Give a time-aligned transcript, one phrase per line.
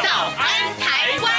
[0.00, 1.32] 早安台湾》。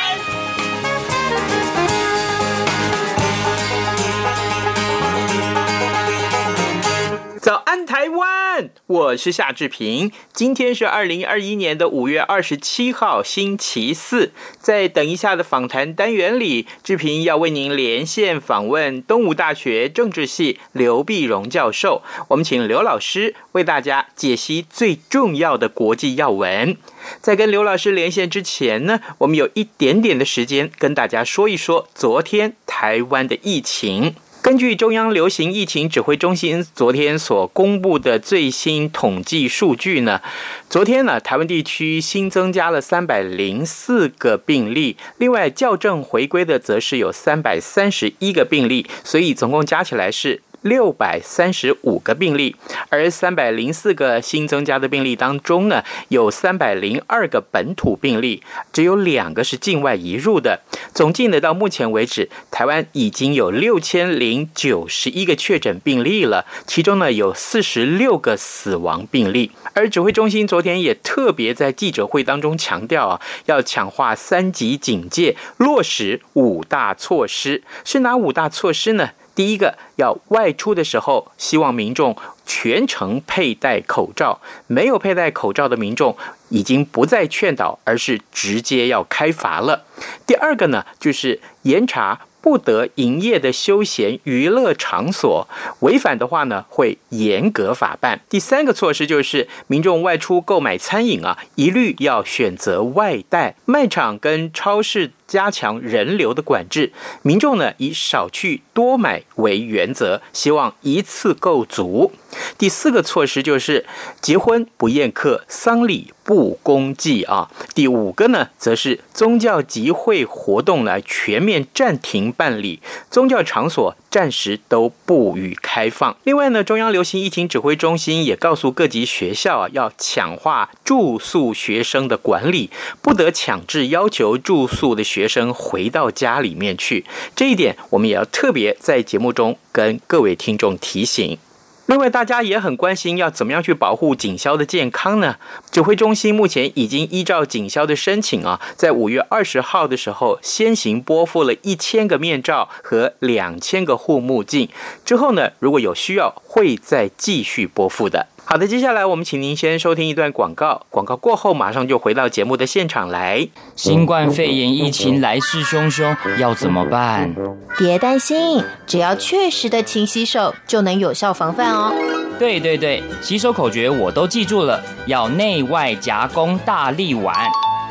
[7.73, 8.70] 安，台湾！
[8.86, 10.12] 我是夏志平。
[10.31, 14.31] 今天是二零二一年的五月二十七号，星期四。
[14.59, 22.04] 在等一下的访谈单元里，志平要为您连线访问东吴大学政治系刘碧荣教授。
[22.28, 26.78] 我们请刘老师为大家解析最重要的国际要闻。
[27.22, 34.14] 在跟刘老师连线之前呢，我们有一点点的时间跟大家说一说昨天台湾的疫情。
[34.44, 40.22] 根据中央流行疫情指挥中心昨天所公布的最新统计数据呢，
[40.69, 50.41] 昨天呢，台湾地区新增加了三百零四个病例，另外校正回归的则是有三百三十一个病例，所以总共加起来是。
[50.64, 52.56] 六百三十五个病例，
[52.89, 60.61] 而三百零四个新增加的病例当中呢，有三百零二个本土病例，只有两个是境外移入的。
[60.94, 69.52] 总计呢，到目前为止，台湾已经有六千零九十一个确诊病例了，其中呢有四十六个死亡病例。
[69.73, 79.09] 而指挥中心昨天也特别在记者会当中强调啊，要强化三级警戒，落实五大措施，是哪五大措施呢？
[79.36, 84.40] 第一个，要外出的时候，希望民众全程佩戴口罩。
[84.67, 86.16] 没有佩戴口罩的民众，
[86.50, 89.85] 已经不再劝导，而是直接要开罚了。
[90.25, 92.22] 第二个呢，就是严查。
[92.44, 95.47] 不得营业的休闲娱乐场所，
[95.80, 98.19] 违反的话呢，会严格法办。
[98.28, 103.56] 第三个措施就是，民众外出购买餐饮啊，一律要选择外带。
[103.63, 106.91] 卖场跟超市加强人流的管制，
[107.23, 112.11] 民众呢以少去多买为原则，希望一次购足。
[112.59, 113.83] 第四个措施就是，
[114.21, 117.49] 结婚不宴客，丧礼不公祭啊。
[117.73, 122.79] 第五个呢，则是宗教集会活动来全面暂停办理，
[123.09, 126.16] 宗教场所暂时都不予开放。
[126.24, 132.69] 另外呢，中央流行疫情指挥中心也告诉各级学校啊，要强化住宿学生的管理，
[133.01, 137.03] 不得强制要求住宿的学生回到家里面去。
[137.35, 141.40] 这一点，我们也要特别在节目中跟各位听众提醒。
[141.88, 145.35] 另外，大家也很关心要怎么样去保护警消的健康呢？
[145.69, 154.69] 指挥中心目前已经依照警消的申请啊，在五月二十号的时候先行拨付了一千个面罩和两千个护目镜，
[155.03, 158.27] 之后呢，如果有需要，会再继续拨付的。
[158.46, 163.48] 好的，接下来我们请您先收听一段广告，广告过后马上就回到节目的现场来。
[163.76, 167.34] 新冠肺炎疫情来势汹汹，要怎么办？
[167.80, 171.92] 别担心，只要确实的勤洗手，就能有效防范哦。
[172.38, 177.34] 对对对，洗手口诀我都记住了，要内外夹攻大立腕。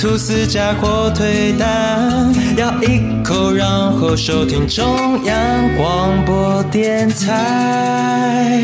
[0.00, 8.58] 吐司加火腿蛋，咬一口，然后收听中央广播电台。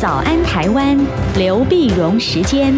[0.00, 0.98] 早安，台湾，
[1.38, 2.74] 刘碧荣时间。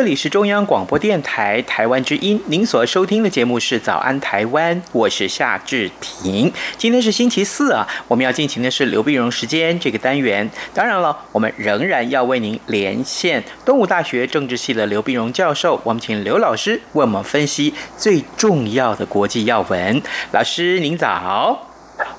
[0.00, 6.50] 这里是中央广播电台台湾之音，您所收听的节目是《早安台湾》，我是夏志平。
[6.78, 10.50] 今天是星期四啊，我们要进行的是刘碧荣时间这个单元。
[10.72, 15.78] 当然了，我们仍然要为您连线东吴大学政治系的刘碧荣教授。
[15.84, 20.00] 我们请刘老师为我们分析最重要的国际要闻。
[20.32, 21.66] 老师，您早。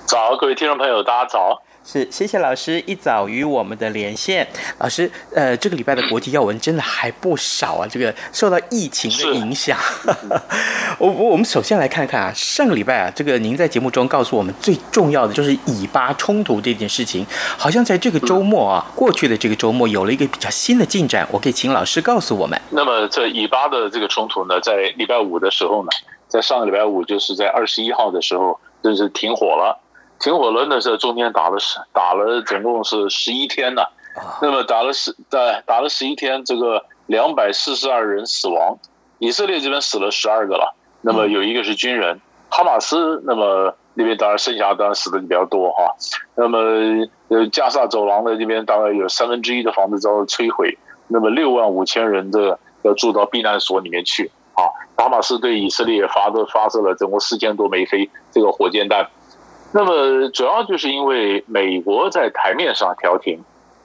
[0.05, 1.63] 早，各位听众朋友，大家早。
[1.83, 4.47] 是，谢谢老师一早与我们的连线。
[4.77, 9.77] 老师，呃，这个礼拜的国际要闻真的还不少啊，这个受到疫情的影响。
[10.99, 17.25] 我我我们首先来看看啊，上个礼拜啊，这个您在节目中告诉我们最重要的就是以巴冲突这件事情，
[17.57, 22.61] 好像在这个周末啊，过去的这个周末有了一个比较新的进展，我可以请老师告诉我们。
[22.69, 25.89] 那么这以巴的这个冲突呢，在礼拜五的时候呢，
[26.27, 29.79] 在上个礼拜五就是在二十一号的时候，就是停火了。
[30.21, 33.81] 停火轮的时候中间打了十打了总共是十一天呢，
[34.39, 38.77] 那么打了十在打了十一天，这个两百四十二人死亡，
[39.17, 45.95] 以色列这边死了十二个了，那么有一个是军人，哈马斯那么那边当然剩下当然死的比较多哈，
[46.35, 46.59] 那么
[47.29, 50.77] 呃加萨走廊的这边大概有三分之一的房子遭到摧毁，
[51.07, 59.09] 那么六万五千人的要住到避难所里面去啊，哈马斯对以色列发的发射了总共四千多枚飞这个火箭弹。
[59.73, 63.41] 那么主要就是因为美国在台面上调停，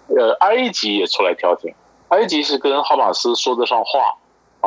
[0.09, 1.75] 呃，埃及也出来调停，
[2.09, 4.17] 埃及是跟哈马斯说得上话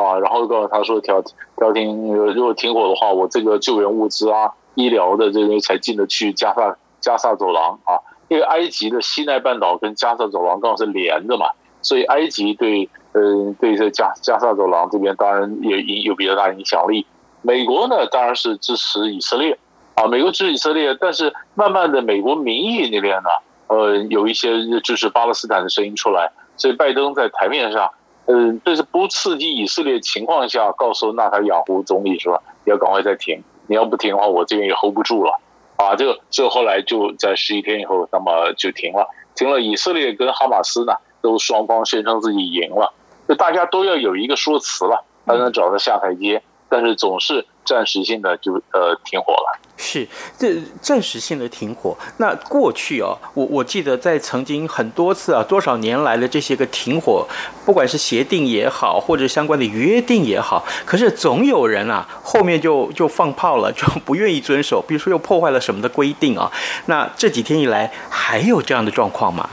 [0.02, 1.22] 啊，然后告诉他说调
[1.56, 11.50] 调停，如果停火的话，我这个救援物资啊、医疗的这些才进得去加萨加萨走廊啊，因为埃及的西奈半岛跟加萨走廊刚好是连着嘛，
[11.82, 17.06] 所以埃及对呃对这加加萨走廊这边当然也有有比较大影响力，
[17.42, 19.58] 美国呢当然是支持以色列。
[20.00, 23.28] 啊，美国支持以色列，但是慢慢的，美国民意那边呢，
[23.66, 27.90] 呃，有一些支持巴勒斯坦的声音出来，所以拜登在台面上，
[28.24, 35.38] 嗯、呃，这是不刺激以色列情况下，告诉纳塔亚胡总理说，要赶快再停，你要不停的话，我这边也 hold 不住了，
[35.76, 39.60] 啊，这个，这后来就在十一天以后，那么就停了，停了。
[39.60, 42.94] 以色列跟哈马斯呢，都双方宣称自己赢了，
[43.28, 49.60] 就大家都要有一个说辞了，才能找到下台阶，但是总是暂时性的就呃停火了。
[49.82, 50.06] 是，
[50.36, 51.96] 这暂时性的停火。
[52.18, 57.26] 那过去哦，我我记得在曾经很多次啊，多少年来的这些个停火，
[57.64, 66.52] 不管是协定也好，或者相关的约定也好，可是总有人啊，后面就就放炮了，就 不愿意遵守，比如说又破坏了什么的规定啊。
[66.84, 69.48] 那这几天以来还有这样的状况吗？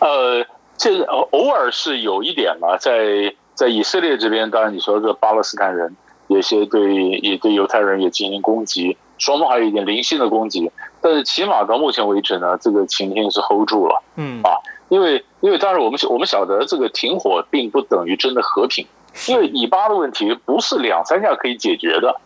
[0.00, 0.46] 呃，
[0.78, 5.94] 这偶尔是有一点嘛，在在以色列这边，当然你说这巴勒斯坦人。
[6.32, 10.70] 有些对也对犹太人也进行攻击，双方还有一点零星的攻击，
[11.00, 14.40] 但是起码到目前为止呢，这个情形是 hold 住了，嗯。
[14.42, 14.56] 啊，
[14.88, 18.86] 因为因为当然我们我们晓得这个停火并不等于真的和平，
[19.28, 22.16] 因为以巴的问题不是两三下可以解决的，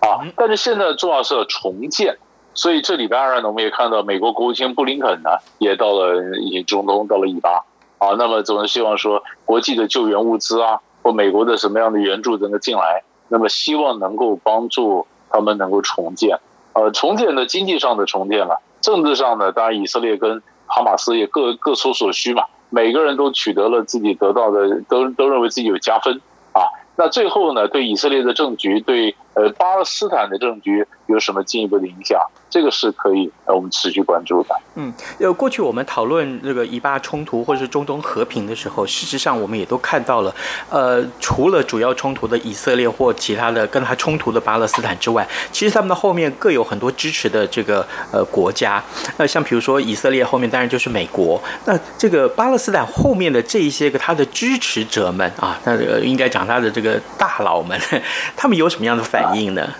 [0.00, 2.18] 啊，但是现在重要是要重建，
[2.54, 7.64] 所以这礼拜二呢，我们也看到美国国务卿布林肯呢也到了以中东到了以巴，
[7.98, 13.02] 啊，那么总是希望说国际的救援物资啊，或美国的什么样的援助能够进来。
[13.28, 16.38] 那么希望能够帮助他们能够重建，
[16.72, 26.20] 呃，重建的经济上的重建了，政治上呢，当然以色列跟哈马斯也各各出所需嘛，每个人都取得了自己得到的，都都认为自己有加分
[26.52, 26.62] 啊。
[26.96, 32.18] 那最后呢，对以色列的政局，对呃巴勒斯坦的政局有什么进一步的影响？
[32.48, 34.56] 这个是可以呃我们持续关注的。
[34.76, 40.34] 嗯，呃，过去我们讨论这个以巴冲突或者是中东和平的时候，事实上我们也都看到了，
[40.70, 48.82] 呃，除了主要冲突的以色列或其他的跟他冲突的巴勒斯坦之外，其实他们的后面各有很多支持的这个呃国家。
[49.18, 57.78] 那像比如说以色列后面当然就是美国，那这个巴勒斯坦后面的这一些个他的支持者们啊，那这个应该讲他的这个大佬们，
[58.36, 59.62] 他们有什么样的反应应呢？
[59.62, 59.74] 啊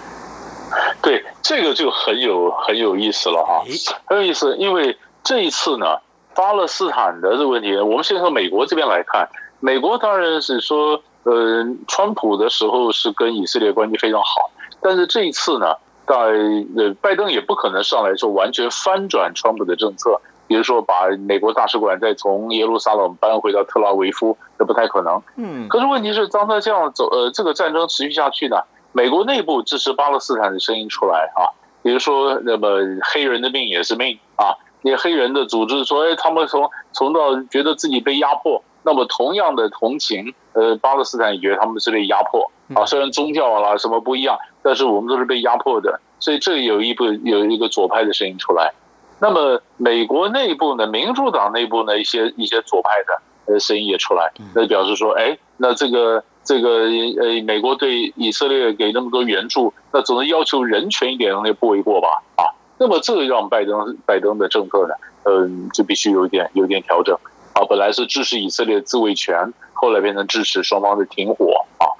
[1.02, 3.62] 对，这个就很有很有意思了哈，
[4.06, 5.98] 很有意思，因为这一次呢，
[6.34, 9.28] 巴勒斯坦的这个问题，我们先从美国这边来看，
[9.60, 14.50] 美国当然是说，呃，川普的时候是跟以色列关系非常好，
[14.80, 15.76] 但是这一次呢，
[16.06, 25.22] 在呃，拜登也不可能上来说完全翻转川普的政策，比如说把美国大使馆再从耶路撒冷搬回到特拉维夫，这不太可能。
[25.36, 28.56] 嗯，可是问题是，当他这样走，呃，这个战争持续下去呢？
[28.96, 32.78] 美国内部支持巴勒斯坦的声音出来啊，比如说那么
[33.12, 48.72] 黑人的命也是命啊，那个黑人的组织说，哎，他们从从到觉得自己被压迫，那么同样的同情，呃，巴勒斯坦也觉得他们是被压迫啊，虽然宗教啦什么不一样，但是我们都是被压迫的，所以这有一部有一个左派的声音出来。
[49.20, 56.24] 那么美国内部呢，民主党内部呢，一些一些左派的呃声音也出来，那表示说，哎，那这个。
[56.46, 56.84] 这个
[57.20, 62.22] 呃，美国对以色列给那么多援助，那总是要求人权一点东西不为过吧？
[62.36, 67.18] 啊，那么这个让拜登拜登的政策呢，嗯，就必须有一点有一点调整
[67.52, 67.66] 啊。
[67.68, 71.90] 本来是支持以色列自卫权，后来变成支持双方的停火啊。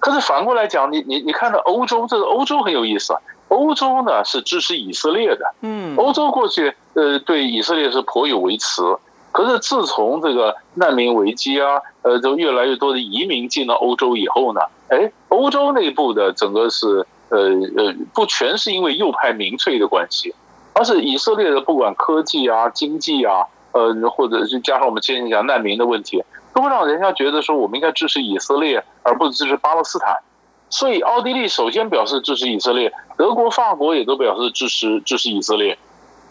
[0.00, 3.20] 可是反过来讲，你你你看到欧洲，这个欧洲很有意思啊。
[3.48, 8.96] 欧洲呢是支持以色列的，嗯，欧洲过去呃，对以色列是颇有微词。
[9.32, 17.38] 可是自从这个难民危机啊，呃，就越来越多的移民进了欧洲以后呢，哎，欧洲内部的整个是呃
[17.76, 20.34] 呃，不全是因为右派民粹的关系，
[20.74, 26.22] 而是以色列的不管科技啊、经济啊，呃，或者是加上我们今天讲难民的问题，
[26.54, 30.18] 都让人家觉得说我们应该支持以色列，而不是支持巴勒斯坦。
[30.68, 35.78] 所以奥地利首先表示支持以色列，德国、法国也都表示支持支持以色列。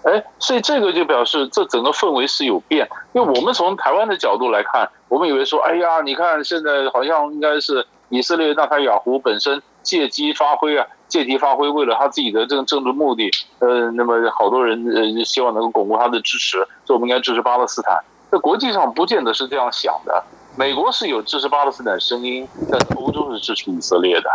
[0.03, 13.29] 哎，所以这个就表示这整个氛围是有变，因为我们从台湾的角度来看，我们以为说，哎呀，你看现在好像应该是以色列纳塔雅胡本身借机发挥啊，借题发挥，为了他自己的这个政治目的，
[13.60, 18.03] 呃，那么好多人呃希望能够巩固他的支持，所以我们应该支持巴勒斯坦。
[18.31, 20.24] 在国际上不见得是这样想的，
[20.58, 24.29] 美国是有支持巴勒斯坦声音，但是欧洲是支持以色列的。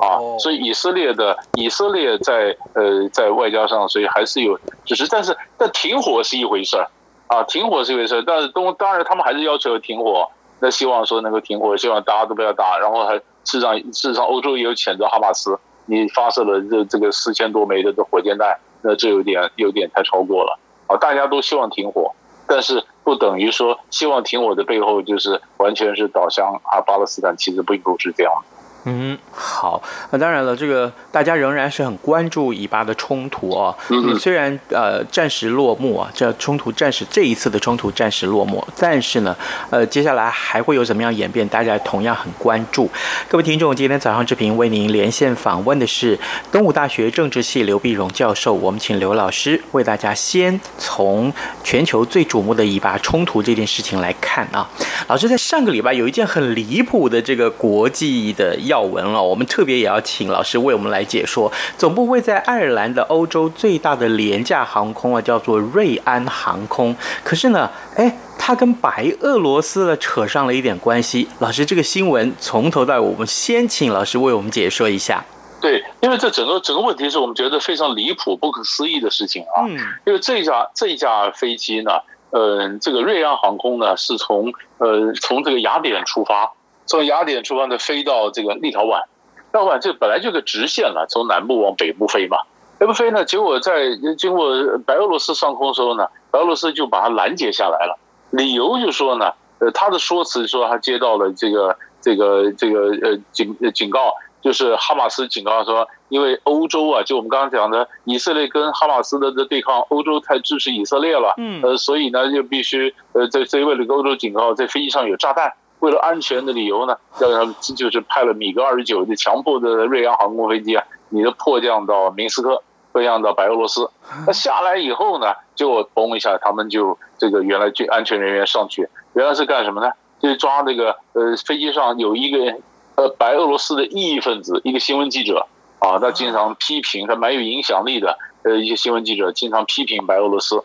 [0.00, 6.88] 啊，所以以色列的以色列在呃在外交上，所以还是有，只是但是但停火是一回事儿
[7.26, 10.28] 啊，停火是一回事儿，但是东当然他们还是要求停火，
[10.60, 22.12] 那希望说能够停火，希望大家都不要打，然后还事实上事实上欧洲也有谴责哈马斯，你发射了这这个四千多枚的这火箭弹，那这有点有点太超过了啊，大家都希望停火，
[22.46, 28.57] 但是不等于说希望停火的背后就是完全是倒向啊巴勒斯坦，其实并不是这样的。
[28.90, 33.76] 嗯，好，那当然了，这个大家仍然是很关注以巴的冲突啊。
[33.90, 39.36] 嗯，虽然呃暂时落幕啊，这冲突暂时这一次的冲突暂时落幕，但是呢，
[39.68, 42.90] 呃，接下来还会有怎么样演变，大家同样很关注。
[43.28, 46.18] 各位听众，今天早上之平为您连线访问的是
[46.50, 51.30] 东吴大学政治系刘碧荣教授，我们请刘老师为大家先从
[51.62, 54.66] 全球最瞩目的以巴冲突这件事情来看啊。
[55.08, 58.77] 老师在上个礼拜有一件很离谱的这个国际的要。
[58.78, 61.50] 要闻了，我们特别也要请老师为我们来解说。
[61.76, 66.94] 总部位在爱尔兰的欧洲最大的廉价航空啊，叫做瑞安航空。
[67.24, 71.26] 可是呢，哎，它跟白俄罗斯呢扯上了一点关系。
[71.40, 75.24] 老师，这个新闻从头到尾，我们先请老师为我们解说一下。
[75.60, 79.66] 对，因为这整个整个问题是我们觉得非常离谱、不可思议的事情啊。
[79.66, 79.76] 嗯。
[80.06, 81.90] 因为这架这架飞机呢，
[82.30, 86.52] 呃，这个瑞安航空呢，是从呃从这个雅典出发。
[86.88, 89.06] 从雅典出发的飞到这个立陶宛，立
[89.52, 92.38] 陶宛这本来就个直线了，从南部往北部飞嘛。
[92.78, 97.98] 北部飞呢，结果在经过白俄罗斯上空的时候呢，白俄罗斯就把它拦截下来了。
[98.30, 115.52] 理由就说呢，呃，他的说辞说他接到了这个这个这个呃警警告，就是哈马斯警告说，因为欧洲啊，就我们刚刚讲的以色列跟哈马斯的这对抗，欧洲太支持以色列了，嗯，呃，所以呢就必须呃在这为了欧洲警告，在飞机上有炸弹。
[115.80, 123.88] 为了安全的理由呢，要他们就是派了米格二十九就强迫的瑞安航空飞机啊，你的迫降到明斯克，迫降到白俄罗斯。
[124.26, 129.92] 那下来以后呢，就嘣一下，他们就这个原来就安全人员上去，原来是干什么呢？
[130.20, 132.58] 就抓这个呃飞机上有一个
[132.96, 135.46] 呃白俄罗斯的异议分子，一个新闻记者
[135.78, 140.64] 啊，他经常批评，他蛮有影响力的呃一些新闻记者，经常批评白俄罗斯。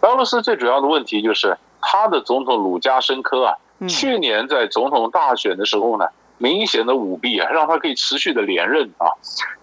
[0.00, 3.54] 白俄罗斯最主要的问题就是他的总统鲁加申科啊。
[3.86, 6.06] 去年在总统大选的时候呢，
[6.38, 9.12] 明显的舞弊啊，让他可以持续的连任啊。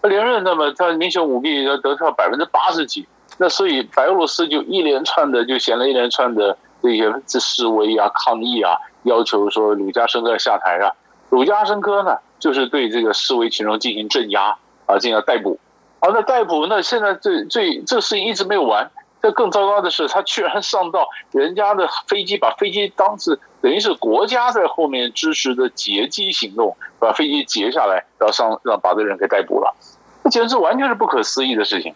[0.00, 3.06] 他连任，那么他明显舞弊要得到百分之八十几，
[3.38, 10.92] 那所以白俄罗斯就一连串的就显了一连串的这些这示威啊、抗议啊，要求说鲁加申科下台啊。
[11.30, 14.56] 鲁加申科呢，就是对这个示威群众进行镇压
[14.86, 15.58] 啊，进行逮捕。
[16.00, 18.90] 好，那逮捕那现在最最这事情一直没有完。
[19.22, 29.74] 这更糟糕的是，他居然上到人家的飞机，把飞机当是等于是国家在后面支持的劫机行动，把飞机劫下来，然后上让把这人给逮捕了，
[30.22, 31.92] 这简直完全是不可思议的事情，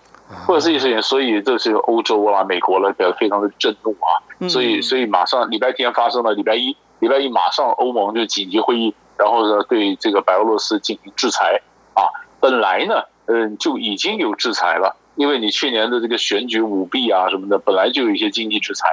[0.48, 1.00] 不可思议的事情。
[1.00, 4.48] 所以这是欧洲啊、美国了，表非常的震怒啊。
[4.48, 11.60] 所以，所以马上礼拜天发生了，礼拜一，礼拜一马上欧盟就紧急会议，然后呢对这个白俄罗斯进行制裁
[11.94, 12.02] 啊。
[12.40, 14.96] 本来呢，嗯，就已经有制裁了。
[15.14, 18.88] 因为你去年的这个选举舞弊啊什么的，本来就有一些经济制裁，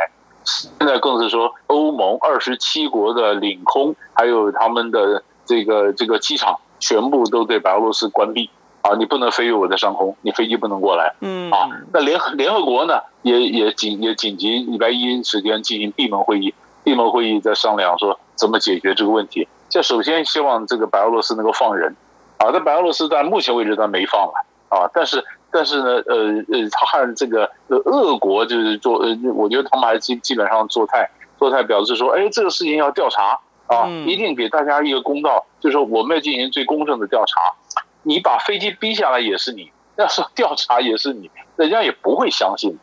[0.47, 8.49] 现在更是说欧盟二十七国的领空，还有他们的这个这个机场，全部都对白俄罗斯关闭
[8.81, 8.95] 啊！
[8.97, 11.15] 你不能飞越我的上空，你飞机不能过来。
[11.19, 16.53] 嗯啊，那联合联合国呢，也也紧也紧急礼拜一时间进行闭门会议，
[16.85, 19.49] 闭门会议在商量说怎么解决这个问题。
[19.67, 21.93] 这首先希望这个白俄罗斯能够放人
[22.37, 22.49] 啊！
[22.53, 24.33] 但白俄罗斯在目前为止他没放了
[24.69, 25.25] 啊，但是。
[25.51, 26.15] 但是呢，呃
[26.51, 37.53] 呃，他和这个呃俄国就是做呃，我觉得他们还基基本上做态做态表示说，哎，这个事情要调查啊，一定给大家一个公道，就是说我们要进行最公正的调查。
[38.03, 42.77] 你把飞机逼下来也是你，要是调查也是你，人家也不会相信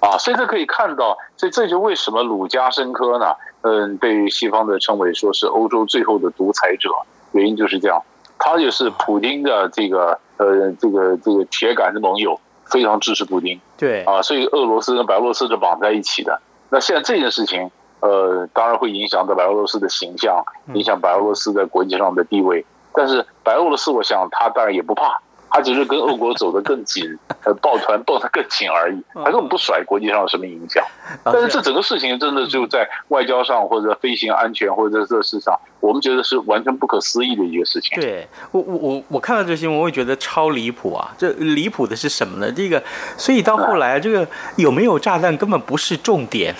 [0.00, 3.34] 啊，所以这可以看到，所以这就为什么鲁加申科呢？
[3.62, 6.90] 嗯，被西方的称为说是欧洲最后的独裁者，
[7.32, 8.02] 原因就是这样，
[8.38, 13.60] 他就是普京的这个呃这个这个铁杆的盟友，非常支持普京。
[13.76, 16.40] 对啊，所以俄罗斯跟白俄罗斯是绑在一起的。
[16.70, 22.64] 那现在这件事情，呃，当然会影响到白俄罗斯的形象，影响白俄罗斯在国际上的地位。
[22.92, 25.20] 但是白俄罗斯，我想他当然也不怕。
[25.54, 30.84] 他只是跟俄国走得更紧， 呃，抱团抱得更紧而已，他根本不甩国际上有什么影响。
[31.22, 38.00] 但是这整个事情真的就在外交上或者飞行安全或者这事上，我们觉得是完全不可思议的一个事情。
[38.00, 41.14] 对我我我我看到这新闻，我也觉得超离谱啊！
[41.16, 42.50] 这离谱的是什么呢？
[42.50, 42.82] 这个，
[43.16, 46.52] 所以到后来，这个有没有炸弹根本不是重点。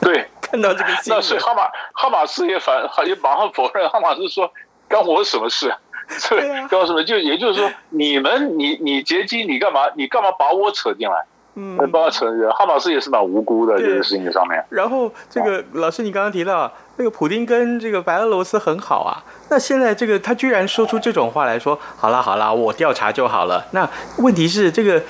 [0.00, 4.48] 对， 看到这个新闻，那是哈马哈马斯也反也马上否认，哈马斯说
[4.88, 5.74] 干我什么事？
[6.30, 9.80] 对，告诉你，就也就是说，你们，你你劫机，你干嘛？
[9.96, 11.24] 你干嘛把我扯进来？
[11.58, 12.50] 嗯，把我扯进来。
[12.50, 14.62] 哈马斯也是蛮无辜的，这个事情上面。
[14.68, 23.66] 然后，这个老师，你刚刚提到那个普丁跟这个白俄罗斯很好啊，那现在这个他居然说出这种话来说，好了好了，我调查就好了。
[23.72, 25.02] 那问题是，这个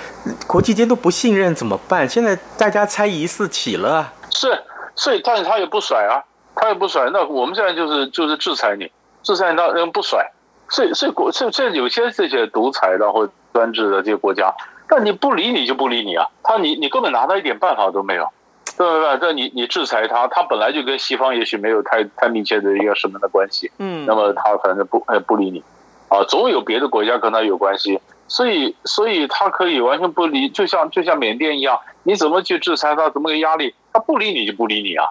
[0.47, 2.09] 国际间都不信任怎么办？
[2.09, 4.13] 现在大家猜疑四起了。
[4.31, 4.63] 是，
[4.95, 6.23] 所以但是他也不甩啊，
[6.55, 7.11] 他也不甩。
[7.13, 8.91] 那我们现在就是就是制裁你，
[9.25, 10.31] 制裁他人不甩。
[10.69, 14.53] 所以，所以国，所以这有些这些独裁的或专制的这些国家，
[14.89, 18.29] 但你不理你就不理你啊，他你你根本拿他一点办法都没有，
[18.77, 19.19] 对不对？
[19.19, 25.63] 这你你制裁他，他本来就跟西方也许没有太太密切的一个什么的关系，嗯，那么他反正不呃不理你，
[26.09, 35.07] 啊，总有别的国家跟他有关系，所以所以他可以完全不理，就像就像缅甸一样，你怎么去制裁他，怎么个压力，他不理你就不理你啊，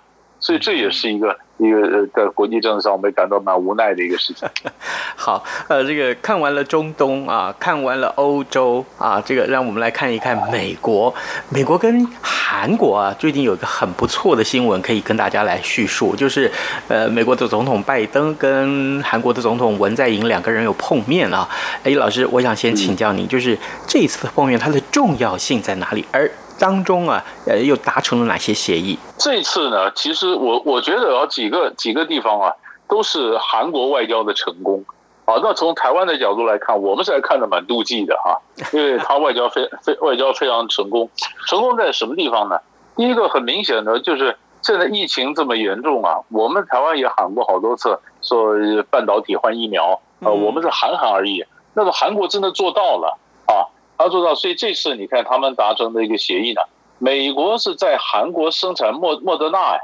[0.45, 1.35] 所以这也是一个。
[1.57, 4.45] 一个呃，在国际政治上，我们感到蛮无奈的一个事情。
[5.15, 11.15] 好，呃，这个看完了中东啊，看完了欧洲啊，这个让我们来看一看美国。
[11.47, 16.51] 美国跟韩国啊，最近有一个很不错的新闻可以跟大家来叙述，就是
[16.89, 21.47] 呃，美国的总统拜登跟韩国的总统文在寅两个人有碰面啊。
[21.85, 26.05] 哎，老师，我想先请教你，就是这一次的碰面，它的重要性在哪里？
[26.11, 28.97] 而当中啊，呃，又达成了哪些协议？
[29.17, 32.53] 这次呢，其实我我觉得啊几个几个地方啊，
[32.87, 34.85] 都是韩国外交的成功
[35.25, 35.35] 啊。
[35.43, 38.39] 那从台湾的角度来看，我们是来看得蛮妒忌的哈，
[38.71, 41.09] 因为他外交非非外交非常成功。
[41.47, 42.59] 成功在什么地方呢？
[42.95, 48.55] 第一个很明显的就是现在疫情这么严重啊，我们台湾也喊过好多次说
[48.89, 51.43] 半导体换疫苗啊，我们是喊喊而已。
[51.73, 53.67] 那么韩国真的做到了啊。
[53.97, 56.61] 他做到，所以这次你看他们达成的一个协议呢，
[56.99, 59.77] 美国是在韩国生产莫莫德纳，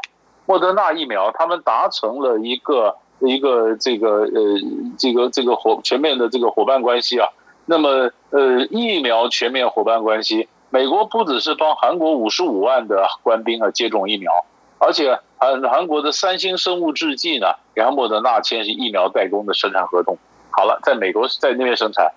[0.46, 4.32] 莫德纳疫苗，他们达成了一个一个这个呃
[4.98, 7.30] 这个这个伙全面的这个伙伴关系啊。
[7.66, 14.32] 那么呃疫苗全面伙伴关系，美国不只是帮韩国五十五万的官兵啊接种疫苗，
[14.78, 20.18] 而且韩韩国的三星生物制剂呢，给莫德纳签是疫苗代工的生产合同。
[20.50, 22.12] 好了，在美国在那边生产。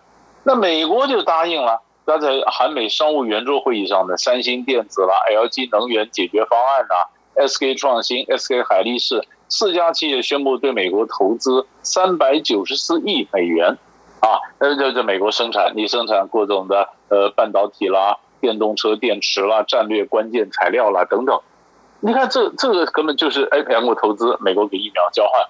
[0.44, 13.78] 那美国就答应了，那在韩美商务圆桌会议上的三星电子啦、LG 能源解决方案呐、SK 创新、SK 海力士四家企业宣布对美国投资三百九十四亿美元，
[14.20, 21.40] 啊，那就在美国生产，你生产各种的呃半导体啦、电动车电池啦、战略关键材料啦等等，
[22.00, 25.46] 你看这这个根本就是哎，两国投资，美国给疫苗交换，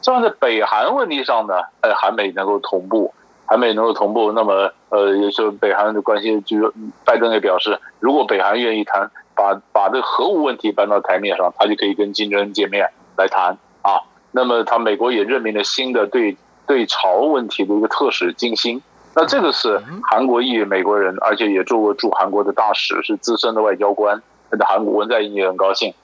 [0.00, 3.12] 这样在北韩问题上呢，呃，韩美能够同步。
[3.48, 6.72] 韩美能够同步，那么呃，也是北韩的关系，就是
[7.06, 14.04] 拜登也表示，如果北韩愿意谈，把把这核武问题搬到台面上，他就可以跟金正恩见面来谈啊。
[14.32, 18.82] 那么他美国也任命了新的对对朝问题的一个特使金星，
[19.14, 24.22] 那这个是韩国裔美国人，而且也做过驻韩国的大使，是资深的外交官。
[24.50, 25.94] 那韩国文在寅也很高兴，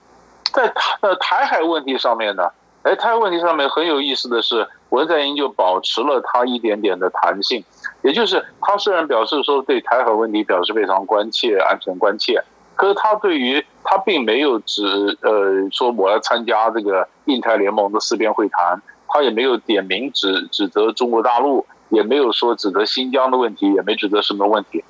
[0.53, 2.49] 在台呃台海问题上面呢。
[2.85, 7.65] 哎，台湾问题上面很有意思的是，文在寅就保持了他一点点的弹性，
[8.03, 12.45] 也就是他虽然表示说对台海问题表示非常关切、安全关切，
[12.77, 14.85] 可是他对于他并没有指
[15.23, 24.85] 呃说我要参加这个印太联盟的四边会谈，他也没有点名指指责中国大陆，也没有说指责新疆的问题，也没指责什么问题。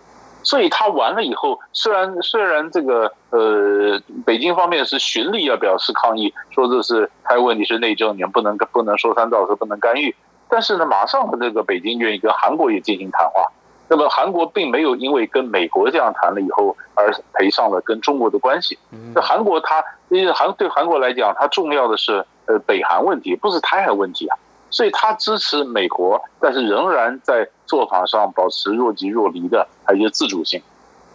[0.44, 10.14] 所以他完了以后，虽然虽然这个呃，北京方面是循例要表示抗议，说这是台湾问题是内政，你们不能不能说三道四，不能干预。
[10.48, 13.50] 但是呢，马上这个北京愿意跟韩国也进行谈话。
[13.88, 18.78] 那么韩国并没有因为跟美国这样谈了以后而赔上了跟中国的关系。
[19.14, 24.38] 那韩国他因为韩对韩国来讲，它重要的是呃北韩问题，不是台海问题啊。
[24.74, 30.60] 所以他支持美国，但是仍然在做法上保持若即若离的，还有一些自主性。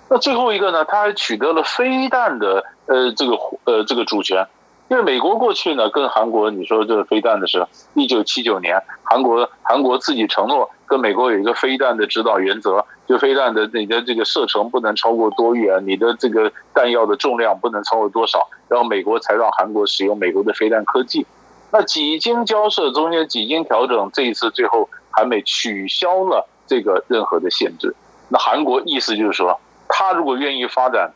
[0.10, 4.48] 那最后一个呢，他还取得了飞弹的呃这个呃这个主权。
[4.88, 21.28] 因为美国过去呢跟韩国你说这个飞弹的时候，一九七九年韩国韩国自己承诺跟美国有一个飞弹的指导原则，就飞弹的你的这个射程不能超过多远，你的这个弹药的重量不能超过多少，然后美国才让韩国使用美国的飞弹科技。
[21.72, 27.96] 那几经交涉，中间几经调整，这一次最后韩美取消了这个任何的限制。
[28.30, 31.12] 那韩国意思就是说，他如果愿意发展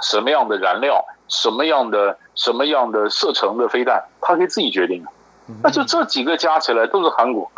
[0.00, 5.04] 什么样的燃料，什么样的什么样的射程的飞弹，他可以自己决定。
[5.62, 7.50] 那就这几个加起来都是韩国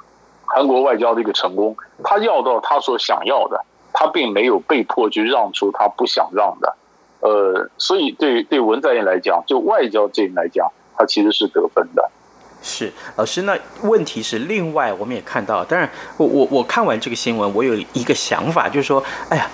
[0.44, 1.76] 韩国外交的一个成功。
[2.02, 6.76] 他要到他所想要的，他并没有被迫去让出他不想让的。
[7.20, 10.70] 呃，所以对对文在寅来讲，就外交这一来讲。
[10.96, 12.10] 他其实是得分的，
[12.62, 13.42] 是老师。
[13.42, 19.48] 那问题是，另外我们也看到，当然，我我我看完这个新闻，我有一个想法，就是说，哎呀。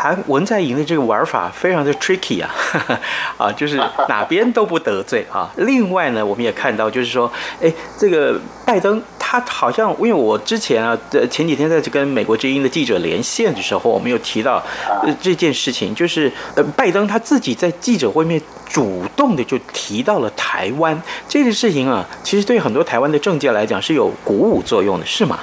[0.00, 2.48] 韩文在寅的这个玩法非常的 tricky 啊，
[3.36, 3.76] 啊，就是
[4.08, 5.50] 哪边都不得罪啊。
[5.56, 7.28] 另外呢，我们也看到，就是说，
[7.60, 10.96] 哎，这个拜登他好像，因为我之前啊，
[11.30, 14.62] 前几天在这跟美国之音的记者连线的时候，我们有提到
[15.02, 25.40] 呃这件事情，就是呃，拜登他自己在记者会面主动的就提到了台湾这件事情啊，其实对很多台湾的政界来讲是有鼓舞作用的，是吗？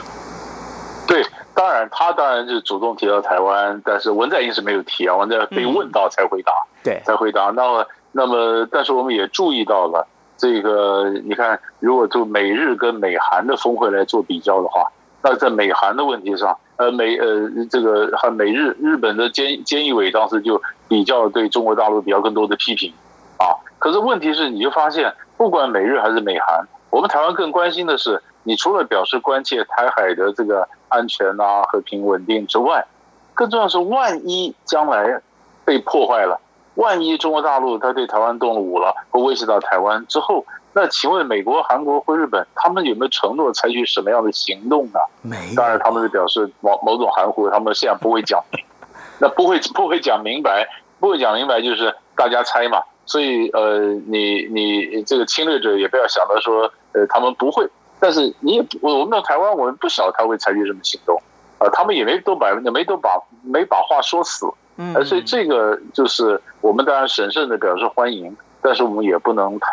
[1.06, 1.24] 对。
[1.54, 7.44] 当然，他当然是主动提到台湾，但是文在寅是没有提啊，文在寅被问到才回答，嗯、对，才回答。
[7.56, 10.06] 那么，那么，但是我们也注意到了，
[10.38, 22.94] 这个你看，如果就美日跟美韩的峰会来做比较的话，那在美韩的问题上，呃，美呃这个和美日日本的菅菅义伟当时就比较对中国大陆比较更多的批评
[23.38, 23.56] 啊。
[23.80, 30.68] 可是问题是，你就发现，不管美日还是美韩，我们台湾更关心的是，你除了表示关切台海的这个。
[30.88, 32.86] 安全啊，和平稳定之外，
[33.34, 35.22] 更重要是，万一将来
[35.66, 36.40] 被破坏了，
[36.76, 45.00] 万一中国大陆他对台湾动了武了，会威胁到台湾之后，那请问美国、韩国或日本，他们有没有承诺采取什么样的行动呢？
[45.22, 45.56] 没。
[45.56, 48.44] 当然，他们是表示某某种含糊，他们现在不会讲，
[49.20, 50.68] 那不会不会讲明白，
[51.00, 52.84] 不会讲明白就是大家猜嘛。
[53.06, 57.70] 所以呃，你你这个侵略者也不要想到说，呃，他们不会。
[58.00, 61.22] 但是你也不，我们到台湾，我们不晓得他会采取什么行动，
[61.60, 64.46] 啊，他们也没都把没都把没把话说死，
[64.78, 69.68] 嗯，所以这个就是我们当然审慎的表示欢迎，但是我们也不能太。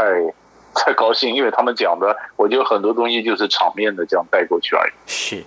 [0.75, 4.93] 太高兴，因为他们讲的，我觉得很多东西就是场面的这样带过去而已。
[5.05, 5.45] 是，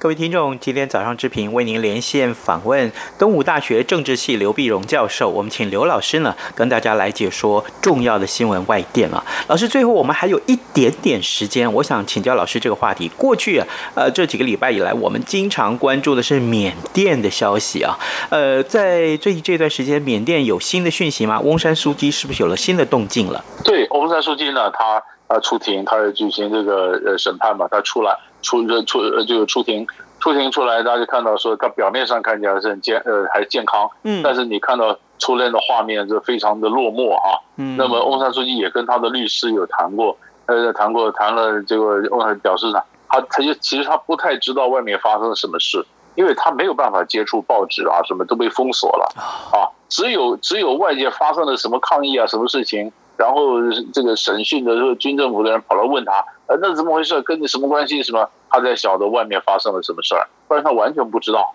[0.00, 9.24] 各位听众，今天早上之平为您连线访问东吴大学政治系刘碧荣教授，我们请刘老师呢跟大家来解说重要的新闻外电啊。
[9.48, 13.08] 老师，最后我们还有一点点时间，我想请教老师这个话题。
[13.16, 17.98] 过去啊，呃，这几个礼拜以来，我们经常关注的是缅甸的消息啊。
[18.30, 21.40] 呃，在最近这段时间，缅甸有新的讯息吗？
[21.40, 23.44] 翁山书记是不是有了新的动静了？
[23.64, 24.70] 对，翁山书记呢？
[24.70, 29.86] 他啊出庭，他要举行这个呃审判嘛，他出来出出呃就出庭
[30.20, 45.84] 出庭出来，大家就看到说他表面上看起来是很健呃还健康，嗯，但是你看到出来的画面就非常的落寞哈，嗯，那么翁山书记也跟他的律师有谈过，呃谈过谈了这个翁山表示呢，他他就其实他不太知道外面发生了什么事，
[46.16, 49.12] 因为他没有办法接触报纸啊，什么都被封锁了
[49.52, 52.92] 啊，只有只有外界发生了什么抗议啊，什么事情。
[53.18, 53.60] 然后
[53.92, 57.20] 这个审讯的时候，军政府的人跑来问他，呃，那怎么回事？
[57.22, 58.00] 跟你什么关系？
[58.02, 58.30] 什么？
[58.48, 61.52] 他才晓得外面发生了什么事儿，不然他完全不知道，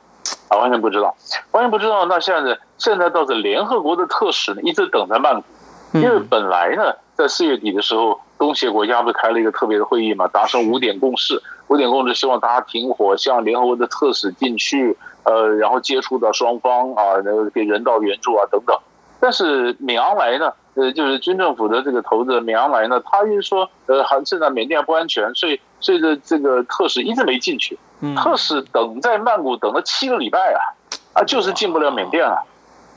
[0.49, 1.15] 啊，完全不知道，
[1.53, 2.05] 完全不知道。
[2.05, 5.47] 那现在现在倒是联合国的特使呢，一直等在曼谷，
[5.93, 18.77] 因为本来呢，在四月底的时候，东协国家不是开了一个特别的会议嘛，达成五点共识，五点共识希望大家停火，希望联合国的特使进去，呃，然后接触到双方啊，那个给人道援助啊等等。
[19.23, 20.51] 但是敏昂莱呢？
[20.75, 27.79] 呃，就是军政府的这个头子敏昂莱呢，他就是说，呃，还现在缅甸不安全，所以，所以这这个特使一直没进去。
[28.17, 30.59] 特使等在曼谷等了七个礼拜啊，
[31.13, 32.43] 啊，就是进不了缅甸啊，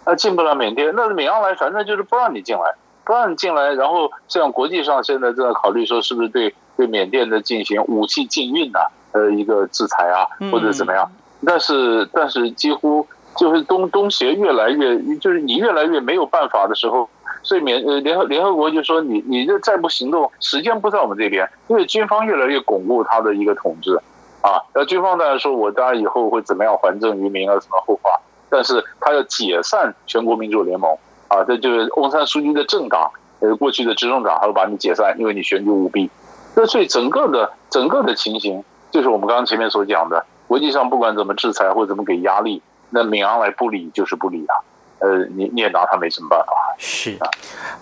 [0.03, 0.93] 啊，进不了缅甸。
[0.97, 3.75] 那敏昂莱反正就是不让你进来，不让你进来。
[3.75, 8.81] 然后像国际上现在正在考虑说，是不是对对缅甸的进行武器禁运呐，
[9.13, 11.09] 呃，一个制裁啊，或者怎么样？
[11.47, 17.09] 但是但是几乎就是东东协越来越，就是你越来越没有办法的时候。
[17.43, 23.95] 所以联呃联合联合国就说，你你这再不行动，时间不在我们这边，因为军方越来越巩固他的一个统治，
[24.41, 28.11] 啊，那军方当然说我当然以后会怎么样还政于民啊什么后话，
[28.51, 30.91] 但是他要解散全国民主联盟
[31.29, 36.11] 啊，这就是翁山苏姬的政党，呃过去的执政党，他会把你解散，因为你选举舞弊，
[36.57, 44.55] 那所以整个的整个的情形就是我们刚刚前面所讲的，国际上不管怎么制裁或怎么给压力，那敏昂莱不理就是不理啊。
[44.99, 46.47] 呃，你你也拿他没什么办法。
[46.79, 47.31] 是啊，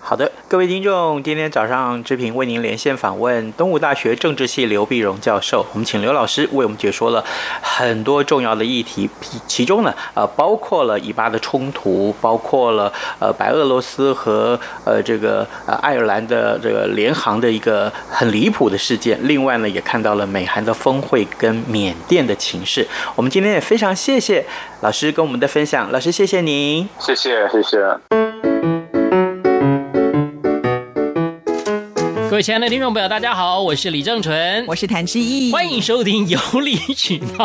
[0.01, 7.25] 好的，各位听众，今天早上志平为您连线访问东吴大学政治系刘碧荣教授，我们请刘老师为我们解说了
[7.61, 9.11] 很多重要的议题，
[9.49, 22.87] 其中呢，呃，包括了以巴的冲突，包括了呃白俄罗斯和呃这个呃爱尔兰的这个联航的一个很离谱的事件，另外呢，也看到了美韩的峰会跟缅甸的情势。
[23.17, 24.47] 我们今天也非常谢谢
[24.83, 27.77] 老师跟我们的分享，老师谢谢您，谢谢谢谢。
[32.31, 37.45] 各位亲爱的听众朋友，大家好，我是李正淳，我是谭志毅，欢迎收听《有理取闹》。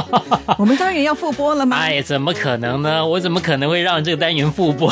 [0.57, 1.75] 我们当然要复播了吗？
[1.77, 3.05] 哎，怎么可能呢？
[3.05, 4.91] 我怎么可能会让这个单元复播？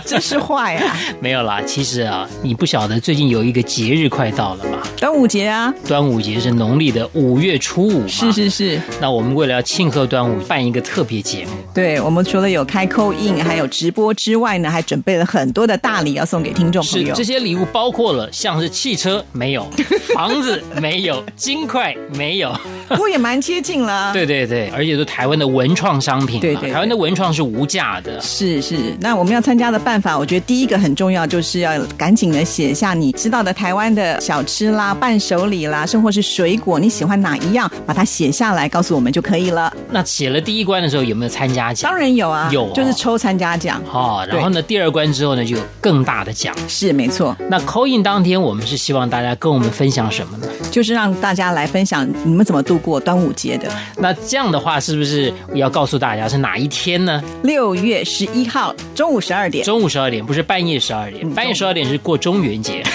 [0.04, 0.96] 真是坏啊！
[1.20, 4.78] 没有啦，其实啊，你不晓得最近有一个节日快到了吗？
[4.96, 5.72] 端午节啊！
[5.86, 8.08] 端午节是农历的五月初五嘛。
[8.08, 8.80] 是是是。
[9.00, 11.50] 那我们为了要庆贺端午，办一个特别节目。
[11.74, 17.08] 对，我们除了有开 call in，还有直播之外呢，还准备了很多的大礼要送给听众朋友。
[17.08, 19.66] 是，这些礼物包括了像是汽车没有，
[20.14, 22.52] 房子没有，金块没有，
[22.88, 24.12] 不过也蛮接近了。
[24.12, 26.40] 对对对，而且是台湾的文创商品。
[26.40, 28.20] 对，对对，台湾的文创是无价的。
[28.20, 39.70] 是是，那我们要参加的办法，我觉得第一个很重要，就是要赶紧的写下你知道的台湾的小吃啦、伴手礼啦，甚或是水果，你喜欢哪一样，把它写下来告诉我们就可以了。
[39.90, 41.90] 那写了第一关的时候有没有参加奖？
[41.90, 43.80] 当然有啊，有、哦，就是抽参加奖。
[43.86, 46.54] 好、哦，然后呢，第二关之后呢，就有更大的奖。
[46.66, 47.36] 是没错。
[47.50, 50.46] 那 call in 当天，我们是希望大家跟我们分享什么呢？
[50.70, 53.70] 就是让大家来分享你们怎么度过端午节的。
[53.98, 57.22] 那这样的话，是不是要告诉大家是哪一天呢？
[57.42, 59.64] 六月十一号中午十二点。
[59.64, 61.28] 中午十二点，不是半夜十二点。
[61.30, 62.82] 半夜十二点是过中元节。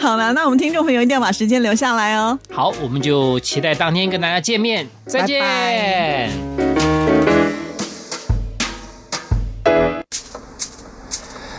[0.00, 2.38] 好了，那我们听众朋友一定要把时间留下来哦。
[2.52, 4.86] 好，我们就期待当天跟大家见面。
[5.06, 5.40] 再见。
[5.40, 6.30] 拜拜。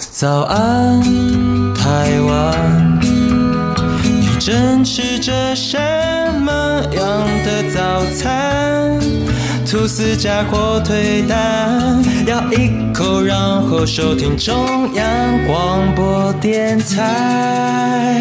[0.09, 1.01] 早安，
[1.73, 5.77] 台湾，你正吃着什
[6.39, 8.99] 么样的早餐？
[9.71, 18.19] 吐司加火腿蛋，咬一口，然后收听中央广播电台。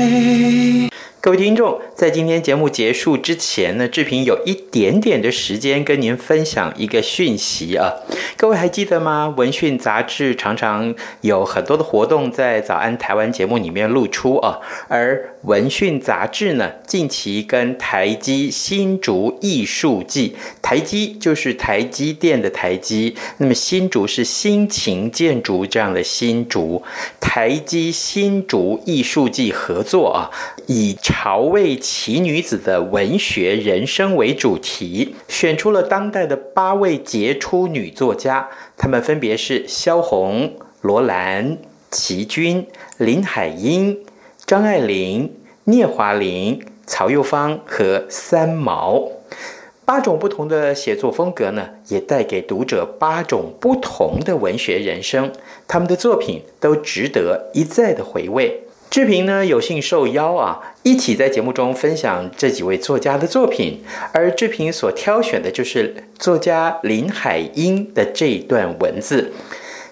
[1.20, 7.92] 各位听众，在今天节目结束之前呢，志平有一点点的时间跟您分享一个讯息啊。
[8.36, 9.34] 各位还记得吗？
[9.36, 14.60] 文讯杂志常常有很多的活动在《早安台湾》节目里面露出啊。
[14.88, 26.82] 而文讯杂志呢，近期跟台积新竹艺术季，台积就是台积电的台积，那么新竹是新秦建筑这样的新竹，
[27.18, 30.30] 台积新竹艺术季合作啊，
[30.66, 41.56] 以潮味奇女子的文学人生为主题，选出了当代的八位杰出女作家，她们分别是萧红、罗兰、
[41.90, 42.66] 琦君、
[42.98, 43.98] 林海音、
[44.50, 45.32] 张爱玲、
[45.66, 49.08] 聂华苓、曹又芳和三毛。
[49.84, 55.30] 八种不同的写作风格呢，也带给读者八种不同的文学人生。
[55.68, 58.64] 他们的作品都值得一再的回味。
[58.90, 69.32] 志平呢，有幸受邀啊，一起在节目中分享这几位作家的作品，而志平所挑选的就是作家林海音的这一段文字。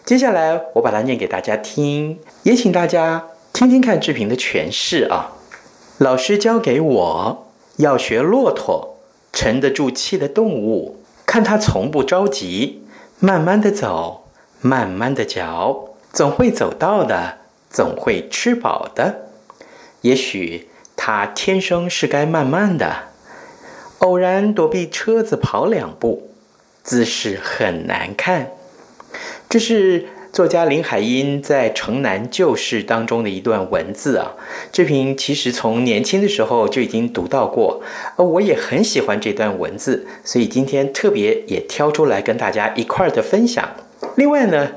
[0.05, 5.33] 接下来我把它念给大家听，也请大家听听看志平的诠释啊。
[5.99, 8.97] 老师教给我要学骆驼，
[9.33, 12.85] 沉得住气的动物，看它从不着急，
[13.19, 14.29] 慢慢的走，
[14.61, 17.39] 慢慢的嚼，总会走到的。
[17.71, 19.29] 总会吃饱的，
[20.01, 23.09] 也许他天生是该慢慢的，
[23.99, 26.31] 偶然躲避车子跑两步，
[26.83, 28.53] 姿势很难看。
[29.51, 30.07] 这是
[30.39, 34.37] 作家林海音在《城南旧事》当中的一段文字啊。
[34.71, 37.83] 志平其实从年轻的时候就已经读到过，
[38.15, 43.69] 而我也很喜欢这段文字，所以今天特别也挑出来跟大家一块儿的分享。
[44.15, 44.71] 另外呢。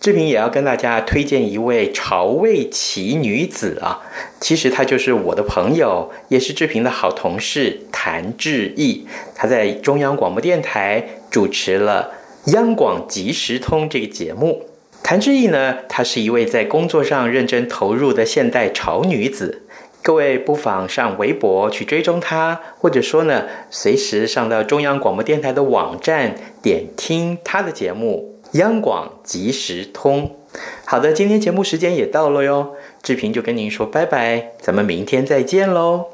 [0.00, 4.00] 志平也要跟大家推荐一位潮味奇女子啊，
[4.40, 9.06] 其实她就是我的朋友，也是志平的好同事谭志毅。
[9.32, 12.10] 她在中央广播电台主持了
[12.52, 14.64] 《央广即时通》这个节目。
[15.02, 19.62] 谭志毅呢，她是一位在工作上认真投入的现代潮女子。
[20.02, 28.40] 各位不妨上微博去追踪她，或者说呢，随时上到中央广播电台的网站点听她的节目。
[28.52, 30.36] 央广即时通，
[30.84, 36.06] 好的，今天节目时间也到了哟，志平就跟您说拜拜，咱们明天再见喽。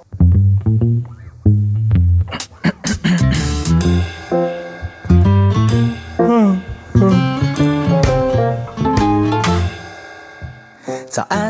[11.18, 11.47] So I